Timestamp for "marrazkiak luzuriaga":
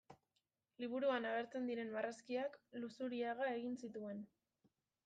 1.99-3.53